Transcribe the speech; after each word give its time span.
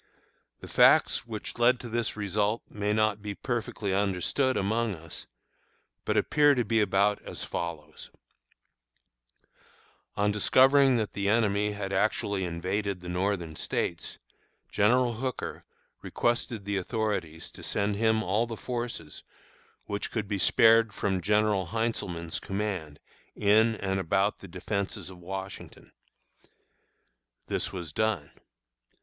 The 0.61 0.67
facts 0.67 1.27
which 1.27 1.59
led 1.59 1.79
to 1.81 1.87
this 1.87 2.17
result 2.17 2.63
may 2.67 2.91
not 2.91 3.21
be 3.21 3.35
perfectly 3.35 3.93
understood 3.93 4.57
among 4.57 4.95
us, 4.95 5.27
but 6.05 6.17
appear 6.17 6.55
to 6.55 6.65
be 6.65 6.81
about 6.81 7.21
as 7.21 7.43
follows: 7.43 8.09
On 10.15 10.31
discovering 10.31 10.97
that 10.97 11.13
the 11.13 11.29
enemy 11.29 11.73
had 11.73 11.93
actually 11.93 12.45
invaded 12.45 12.99
the 13.01 13.09
Northern 13.09 13.55
States, 13.55 14.17
General 14.71 15.13
Hooker 15.13 15.65
requested 16.01 16.65
the 16.65 16.77
authorities 16.77 17.51
to 17.51 17.61
send 17.61 17.95
him 17.95 18.23
all 18.23 18.47
the 18.47 18.57
forces 18.57 19.21
which 19.85 20.09
could 20.09 20.27
be 20.27 20.39
spared 20.39 20.93
from 20.95 21.21
General 21.21 21.67
Heintzelman's 21.67 22.39
command 22.39 22.99
in 23.35 23.75
and 23.75 23.99
about 23.99 24.39
the 24.39 24.47
Defenses 24.47 25.11
of 25.11 25.19
Washington. 25.19 25.91
This 27.45 27.71
was 27.71 27.93
done. 27.93 28.31